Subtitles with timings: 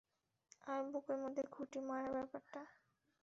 [0.67, 2.61] আর বুকের মধ্যে খুঁটি মারার ব্যাপারটা?